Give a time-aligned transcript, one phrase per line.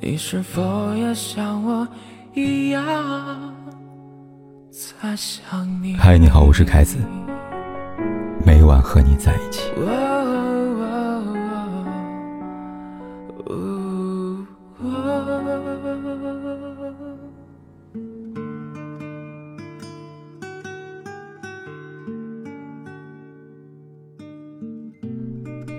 [0.00, 1.86] 你是否也像我
[2.32, 2.84] 一样
[4.70, 5.96] 在想你？
[5.96, 6.98] 嗨，你好，我是凯子，
[8.46, 9.72] 每晚和你在一起。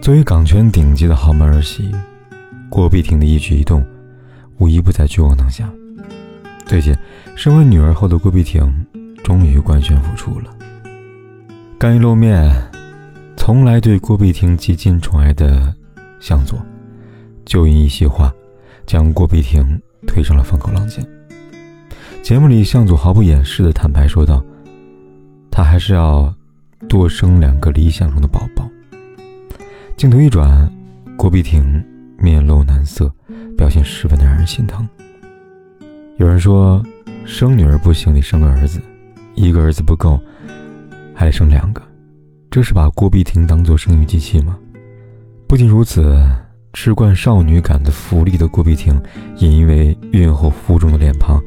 [0.00, 1.92] 作为港圈顶级的豪门儿媳，
[2.70, 3.84] 郭碧婷的一举一动。
[4.58, 5.70] 无一不在聚光灯下。
[6.64, 6.94] 最近，
[7.36, 8.86] 身为女儿后的郭碧婷
[9.22, 10.54] 终于官宣复出了。
[11.78, 12.50] 刚一露面，
[13.36, 15.74] 从来对郭碧婷极尽宠爱的
[16.18, 16.58] 向佐，
[17.44, 18.32] 就因一席话，
[18.86, 21.06] 将郭碧婷推上了风口浪尖。
[22.22, 24.42] 节目里，向佐毫不掩饰的坦白说道
[25.52, 26.34] ：“他还是要
[26.88, 28.68] 多生两个理想中的宝宝。”
[29.96, 30.68] 镜头一转，
[31.16, 31.84] 郭碧婷
[32.18, 33.12] 面露难色。
[33.56, 34.86] 表现十分的让人心疼。
[36.18, 36.82] 有人说，
[37.24, 38.80] 生女儿不行，得生个儿子，
[39.34, 40.20] 一个儿子不够，
[41.14, 41.82] 还得生两个，
[42.50, 44.58] 这是把郭碧婷当做生育机器吗？
[45.48, 46.14] 不仅如此，
[46.74, 49.00] 吃惯少女感的福利的郭碧婷，
[49.38, 51.42] 也因为孕后浮肿的脸庞，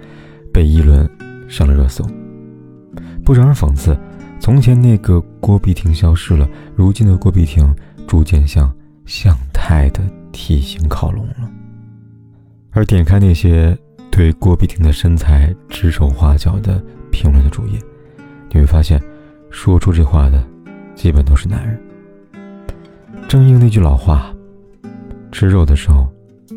[0.51, 1.07] 被议论
[1.47, 2.03] 上了热搜。
[3.23, 3.95] 不招人讽刺，
[4.39, 7.71] 从前那个郭碧婷消失了，如今的郭碧婷
[8.07, 8.73] 逐渐向
[9.05, 10.01] 向太的
[10.39, 11.51] 体型靠拢了。
[12.71, 13.77] 而点开那些
[14.09, 16.81] 对郭碧婷的身材指手画脚的
[17.11, 17.77] 评论的主页，
[18.49, 19.01] 你会发现，
[19.51, 20.41] 说出这话的，
[20.95, 21.77] 基本都是男人。
[23.27, 24.33] 正应那句老话
[25.29, 26.07] ：“吃肉的时候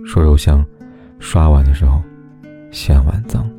[0.07, 0.65] 说肉香，
[1.19, 2.01] 刷碗的时候
[2.71, 3.51] 嫌碗脏。”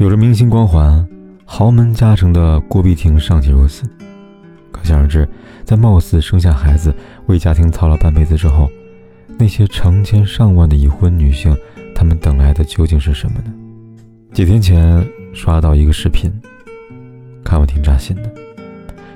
[0.00, 1.06] 有着明星光环、
[1.44, 3.84] 豪门加成的郭碧婷尚且如此，
[4.72, 5.28] 可想而知，
[5.62, 6.94] 在貌似生下孩子、
[7.26, 8.70] 为家庭操劳半辈子之后。
[9.38, 11.56] 那些成千上万的已婚女性，
[11.94, 13.52] 她们等来的究竟是什么呢？
[14.32, 16.30] 几天前刷到一个视频，
[17.44, 18.30] 看我挺扎心的。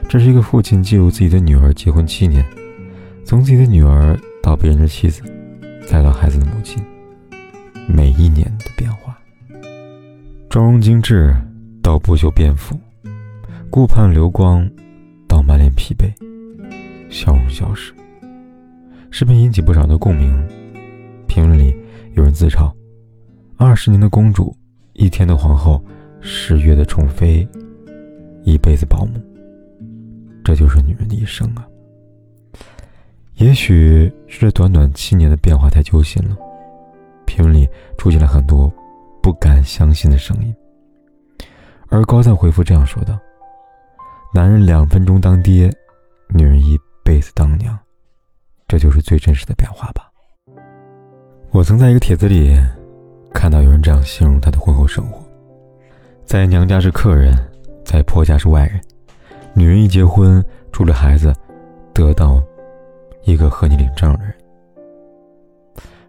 [0.09, 2.45] 这是一个父亲记录自己的女儿结婚七年，
[3.25, 5.23] 从自己的女儿到别人的妻子，
[5.87, 6.83] 再到孩子的母亲，
[7.89, 9.19] 每一年的变化。
[10.49, 11.35] 妆容精致
[11.83, 12.79] 到不修边幅，
[13.71, 14.69] 顾盼流光
[15.27, 16.13] 到满脸疲惫，
[17.11, 17.93] 笑容消失。
[19.15, 20.35] 视频引起不少的共鸣，
[21.29, 21.77] 评论里
[22.15, 22.73] 有人自嘲
[23.59, 24.57] ：“二十年的公主，
[24.95, 25.85] 一天的皇后，
[26.23, 27.47] 十月的宠妃，
[28.43, 29.13] 一辈子保姆。
[30.43, 31.69] 这就是女人的一生啊！”
[33.37, 36.35] 也许是这短短七年的变化太揪心了，
[37.27, 37.69] 评论里
[37.99, 38.73] 出现了很多
[39.23, 40.55] 不敢相信的声音。
[41.89, 43.19] 而高赞回复这样说道
[44.33, 45.71] ：“男人两分钟当爹，
[46.35, 47.79] 女人一辈子当娘。”
[48.73, 50.11] 这就是最真实的变化吧。
[51.51, 52.57] 我曾在一个帖子里
[53.31, 55.23] 看到有人这样形容他的婚后生活：
[56.25, 57.37] 在娘家是客人，
[57.85, 58.81] 在婆家是外人。
[59.53, 61.35] 女人一结婚，除了孩子，
[61.93, 62.43] 得到
[63.25, 64.33] 一个和你领证的人。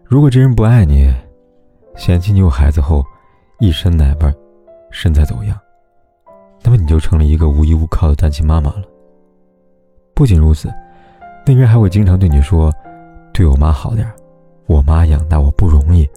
[0.02, 1.14] 如果这人不爱你，
[1.96, 3.04] 嫌弃你有孩子后
[3.60, 4.34] 一身奶味，
[4.90, 5.60] 身材走样，
[6.62, 8.84] 那么你就成了一个无依无靠的单亲妈妈了。
[10.14, 10.72] 不仅如此。
[11.46, 12.72] 那边还会经常对你说
[13.32, 14.10] ：“对我妈好点
[14.66, 16.08] 我妈养大我不容易。”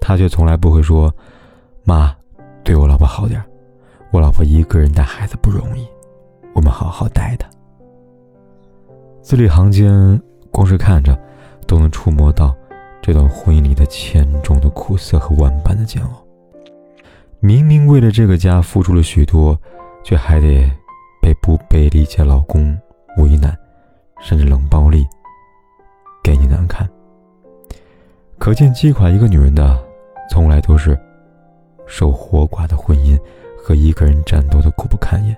[0.00, 1.12] 他却从来不会说
[1.82, 2.14] ：“妈，
[2.62, 3.42] 对我老婆好点
[4.12, 5.86] 我老婆一个人带孩子不容易，
[6.54, 7.48] 我们好好待她。”
[9.20, 10.22] 字里行间，
[10.52, 11.18] 光是看着，
[11.66, 12.56] 都能触摸到
[13.02, 16.10] 这段婚姻里的千种的苦涩和万般的煎熬。
[17.40, 19.58] 明明为了这个家付出了许多，
[20.04, 20.70] 却还得
[21.20, 22.78] 被不被理解老公
[23.18, 23.54] 为难。
[24.20, 25.06] 甚至冷暴力，
[26.22, 26.88] 给你难看。
[28.38, 29.78] 可见击垮一个女人的，
[30.30, 30.98] 从来都是
[31.86, 33.18] 守活寡的婚姻
[33.56, 35.36] 和一个人战斗的苦不堪言。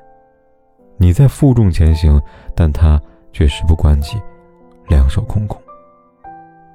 [0.96, 2.20] 你在负重前行，
[2.54, 3.00] 但他
[3.32, 4.20] 却事不关己，
[4.88, 5.60] 两手空空。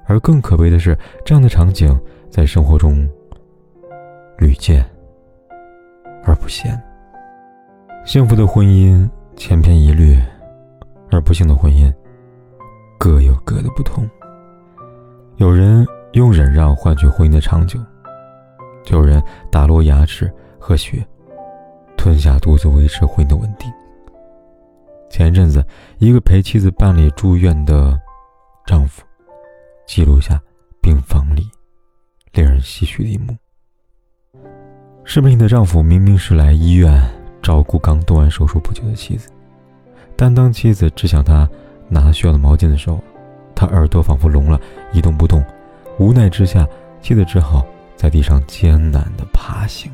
[0.06, 1.98] 而更可悲的是，这样的场景
[2.30, 3.08] 在生活中
[4.38, 4.84] 屡见
[6.24, 6.80] 而不鲜。
[8.04, 10.20] 幸福的婚姻千篇一律。
[11.16, 11.90] 而不幸的婚姻，
[12.98, 14.06] 各有各的不同。
[15.36, 17.80] 有人用忍让换取婚姻的长久，
[18.90, 21.02] 有人打落牙齿和血，
[21.96, 23.72] 吞下肚子维持婚姻的稳定。
[25.08, 25.64] 前一阵子，
[25.96, 27.98] 一个陪妻子办理住院的
[28.66, 29.02] 丈夫，
[29.86, 30.38] 记录下
[30.82, 31.48] 病房里
[32.34, 33.34] 令人唏嘘的一幕。
[35.02, 37.00] 视频里的丈夫明明是来医院
[37.40, 39.30] 照顾刚动完手术不久的妻子。
[40.16, 41.48] 但当妻子只想他
[41.88, 42.98] 拿需要的毛巾的时候，
[43.54, 44.58] 他耳朵仿佛聋了，
[44.92, 45.44] 一动不动，
[45.98, 46.66] 无奈之下，
[47.02, 47.64] 妻子只好
[47.96, 49.92] 在地上艰难地爬行。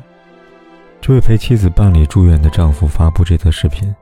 [1.01, 3.93] 这位陪妻子办理住院的丈夫发布这则视频，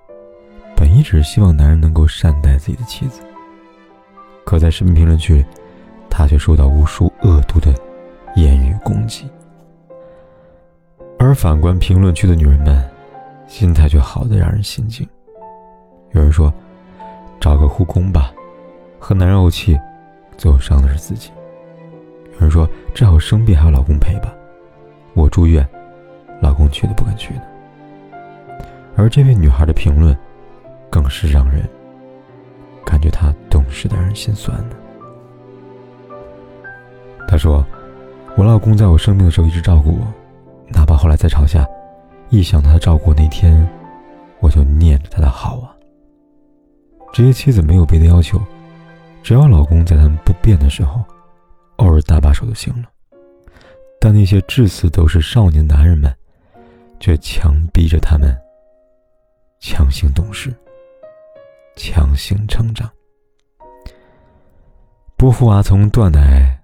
[0.75, 3.21] 本意只是希望男人能够善待自己的妻子。
[4.45, 5.43] 可在视频评论区，
[6.09, 7.73] 他却受到无数恶毒的
[8.35, 9.27] 言语攻击。
[11.17, 12.87] 而反观评论区的女人们，
[13.47, 15.07] 心态却好的让人心惊。
[16.13, 16.53] 有人说
[17.39, 18.31] ：“找个护工吧，
[18.99, 19.79] 和男人怄气，
[20.37, 21.31] 最后伤的是自己。”
[22.35, 24.33] 有人说：“正好生病还有老公陪吧，
[25.13, 25.67] 我住院。”
[26.41, 27.41] 老公去都不肯去呢。
[28.95, 30.17] 而这位女孩的评论，
[30.89, 31.61] 更是让人
[32.83, 34.75] 感觉她懂事的让人心酸呢。
[37.27, 37.63] 她说
[38.35, 40.07] ：“我老公在我生病的时候一直照顾我，
[40.69, 41.63] 哪怕后来再吵架，
[42.29, 43.69] 一想他照顾我那天，
[44.39, 45.75] 我就念着他的好啊。”
[47.11, 48.41] 这些妻子没有别的要求，
[49.21, 51.03] 只要老公在他们不便的时候，
[51.77, 52.89] 偶尔搭把手就行了。
[53.99, 56.13] 但那些至死都是少年男人们。
[57.03, 58.37] 却强逼着他们
[59.59, 60.53] 强行懂事、
[61.75, 62.87] 强行成长。
[65.17, 66.55] 波伏娃从断奶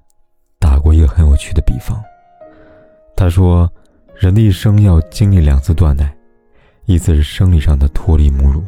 [0.59, 1.99] 打过一个很有趣的比方。
[3.15, 3.67] 他说
[4.13, 6.15] ：“人的一生要经历两次断奶，
[6.85, 8.63] 一次是生理上的脱离母乳，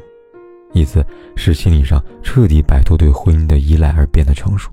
[0.74, 1.06] 一次
[1.36, 4.72] 是心理上彻底摆脱对婚姻的依赖而变得成熟。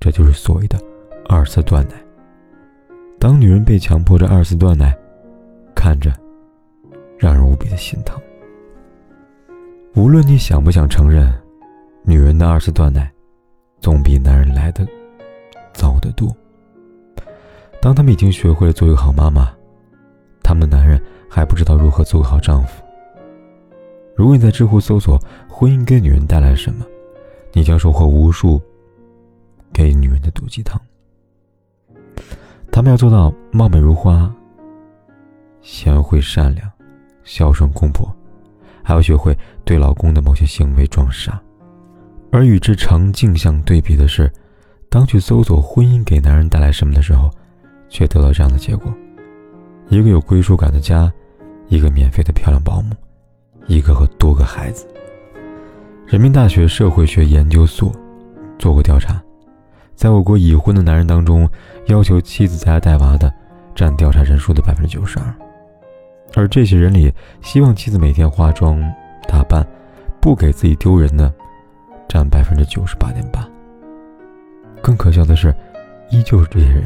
[0.00, 0.78] 这就是所谓的
[1.28, 1.94] 二次断奶。
[3.18, 4.96] 当女人被强迫着二次断奶。”
[5.74, 6.12] 看着，
[7.18, 8.20] 让人无比的心疼。
[9.96, 11.32] 无论你想不想承认，
[12.04, 13.10] 女人的二次断奶，
[13.80, 14.86] 总比男人来的
[15.72, 16.32] 早得多。
[17.80, 19.52] 当他们已经学会了做一个好妈妈，
[20.40, 22.80] 他们的男人还不知道如何做个好丈夫。
[24.14, 25.18] 如果你在知乎搜索
[25.48, 26.84] “婚姻给女人带来什么”，
[27.52, 28.60] 你将收获无数
[29.72, 30.80] 给女人的毒鸡汤。
[32.70, 34.32] 他们要做到貌美如花。
[35.60, 36.68] 贤惠善良，
[37.22, 38.10] 孝顺公婆，
[38.82, 41.40] 还要学会对老公的某些行为装傻。
[42.32, 44.32] 而与之成镜像对比的是，
[44.88, 47.30] 当去搜索婚姻给男人带来什么的时候，
[47.88, 48.92] 却得到这样的结果：
[49.88, 51.12] 一个有归属感的家，
[51.68, 52.94] 一个免费的漂亮保姆，
[53.66, 54.86] 一个和多个孩子。
[56.06, 57.90] 人民大学社会学研究所
[58.58, 59.22] 做过调查，
[59.94, 61.48] 在我国已婚的男人当中，
[61.86, 63.32] 要求妻子在家带娃的
[63.74, 65.34] 占调查人数的百分之九十二。
[66.34, 68.78] 而这些人里，希望妻子每天化妆
[69.28, 69.66] 打扮，
[70.20, 71.32] 不给自己丢人的，
[72.08, 73.48] 占百分之九十八点八。
[74.82, 75.54] 更可笑的是，
[76.10, 76.84] 依旧是这些人，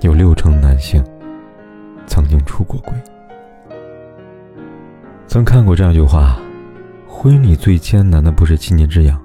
[0.00, 1.04] 有六成男性
[2.06, 2.92] 曾经出过轨。
[5.38, 6.36] 曾看过这样一句话：
[7.06, 9.22] 婚姻最艰难的不是七年之痒，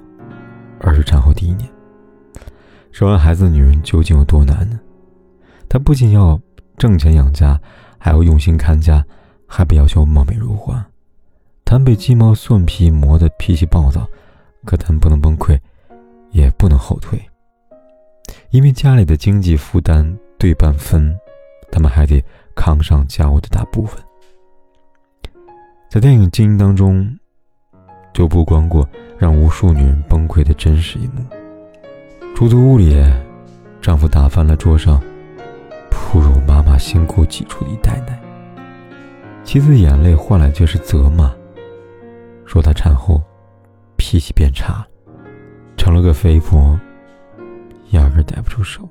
[0.78, 1.68] 而是产后第一年。
[2.92, 4.78] 生完孩子的女人究竟有多难呢？
[5.68, 6.40] 她不仅要
[6.78, 7.60] 挣钱养家，
[7.98, 9.04] 还要用心看家。
[9.44, 10.84] 还不要求貌美如花，
[11.64, 14.06] 他被鸡毛蒜皮磨得脾气暴躁，
[14.64, 15.58] 可他们不能崩溃，
[16.30, 17.20] 也不能后退，
[18.50, 21.12] 因为家里的经济负担对半分，
[21.72, 22.24] 他们还得
[22.54, 24.00] 扛上家务的大部分。
[25.94, 27.08] 在电影《精英》当中，
[28.12, 28.84] 就曝光过
[29.16, 31.24] 让无数女人崩溃的真实一幕：
[32.34, 33.00] 出租屋里，
[33.80, 35.00] 丈夫打翻了桌上
[35.92, 38.20] 哺乳妈妈辛苦挤出的一袋奶。
[39.44, 41.32] 妻子眼泪换来却是责骂，
[42.44, 43.22] 说她产后
[43.96, 44.88] 脾气变差了，
[45.76, 46.76] 成了个肥婆，
[47.90, 48.82] 压根带不出手。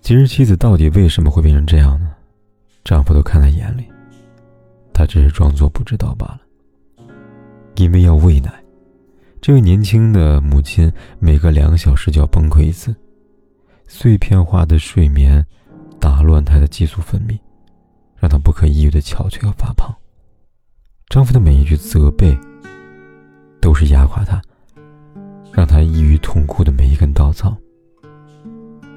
[0.00, 2.10] 其实妻子到底为什么会变成这样呢？
[2.84, 3.84] 丈夫都看在眼里，
[4.94, 6.40] 他只是装作不知道罢了。
[7.74, 8.50] 因为要喂奶，
[9.42, 12.94] 这位年轻的母亲每隔两小时就要崩溃一次，
[13.86, 15.44] 碎片化的睡眠
[16.00, 17.38] 打乱她的激素分泌。
[18.16, 19.94] 让她不可抑郁的憔悴和发胖。
[21.08, 22.34] 丈夫的每一句责备，
[23.60, 24.40] 都是压垮她、
[25.52, 27.54] 让她抑郁痛苦的每一根稻草。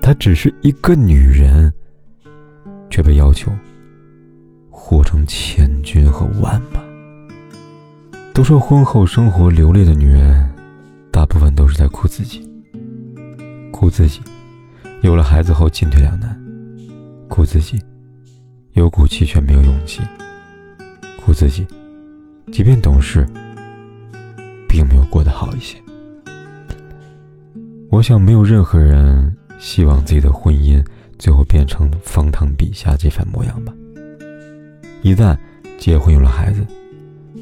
[0.02, 1.74] 她只是一个女人，
[2.90, 3.52] 却被要求
[4.90, 6.82] 活成千军和万马。
[8.34, 10.50] 都说婚后生活流泪的女人，
[11.12, 12.50] 大部分都是在哭自己，
[13.70, 14.22] 哭自己
[15.02, 16.42] 有了孩子后进退两难，
[17.28, 17.78] 哭自己。
[18.76, 20.02] 有骨气却没有勇气，
[21.20, 21.68] 哭自己，
[22.50, 23.28] 即便懂事，
[24.70, 25.76] 并没有过得好一些。
[27.90, 30.82] 我想，没有任何人希望自己的婚姻
[31.20, 33.74] 最后变成方唐笔下这番模样吧。
[35.02, 35.38] 一旦
[35.78, 36.66] 结婚有了孩子，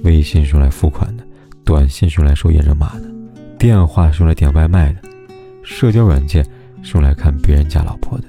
[0.03, 1.23] 微信是用来付款的，
[1.63, 3.05] 短信是用来收验证码的，
[3.57, 4.99] 电话是用来点外卖的，
[5.63, 6.45] 社交软件
[6.83, 8.25] 是用来看别人家老婆的。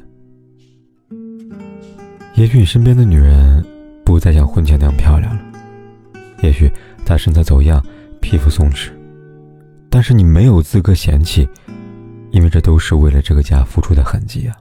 [2.35, 3.65] 也许你身边的女人
[4.05, 5.43] 不再像婚前那样漂亮了，
[6.43, 6.71] 也许
[7.05, 7.83] 她身材走样，
[8.21, 8.91] 皮肤松弛，
[9.91, 11.49] 但是你没有资格嫌弃，
[12.31, 14.57] 因为这都是为了这个家付出的痕迹啊。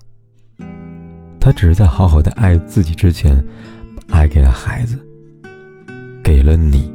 [1.40, 3.44] 她只是在好好的爱自己之前，
[4.10, 4.98] 爱给了孩子，
[6.24, 6.92] 给了你。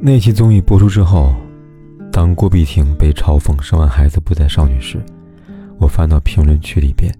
[0.00, 1.34] 那期综艺播出之后。
[2.12, 5.02] 当郭碧婷被嘲讽生完孩子不再少女时，
[5.80, 7.12] 我翻到评论区里边，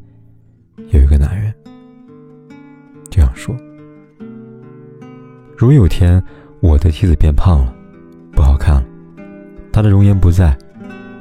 [0.93, 1.53] 有一个男人
[3.11, 3.53] 这样说
[5.59, 6.23] ：“如有天
[6.61, 7.75] 我的妻子变胖了，
[8.31, 8.87] 不好看了，
[9.73, 10.57] 她的容颜不在，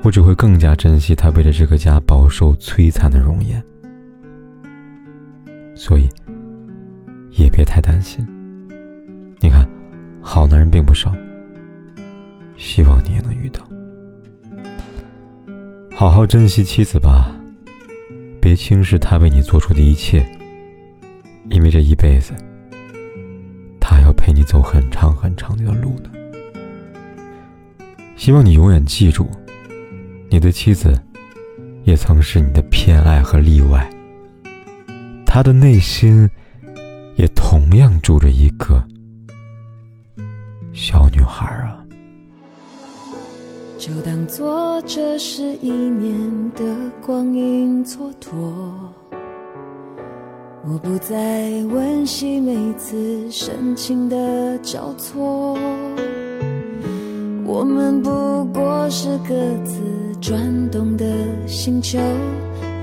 [0.04, 3.60] 我只会更加珍惜她为了这个家饱受摧残的容颜。
[5.86, 6.08] 所以，
[7.32, 8.26] 也别太担心。
[9.42, 9.68] 你看，
[10.22, 11.14] 好男人并不少。”
[12.56, 13.62] 希望你也能遇到。
[15.94, 17.36] 好好珍惜妻子吧，
[18.40, 20.26] 别轻视她为你做出的一切，
[21.50, 22.32] 因为这一辈子，
[23.78, 26.10] 她要陪你走很长很长的路呢。
[28.16, 29.30] 希望你永远记住，
[30.30, 30.98] 你的妻子
[31.84, 33.90] 也曾是你的偏爱和例外，
[35.34, 36.30] 他的内心
[37.16, 38.80] 也同样住着一个
[40.74, 41.84] 小女孩啊。
[43.80, 46.64] 就当做这是一年的
[47.04, 48.30] 光阴蹉跎，
[50.66, 55.58] 我不再温习每次深情的交错，
[57.44, 59.34] 我们不过是各
[59.66, 59.82] 自
[60.22, 61.04] 转动的
[61.48, 61.98] 星球，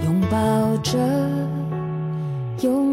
[0.05, 0.99] 拥抱着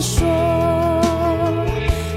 [0.00, 0.26] 说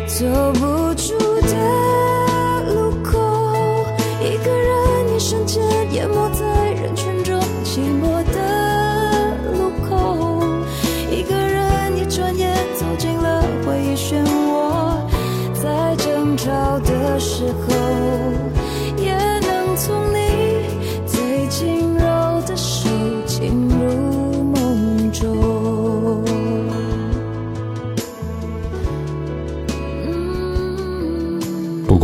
[0.08, 3.86] 走不出的路口
[4.22, 10.44] 一个人一瞬间淹没在人群中寂寞的路口。
[11.12, 14.98] 一个人一转眼走进了回忆漩涡
[15.54, 17.77] 在争吵的时候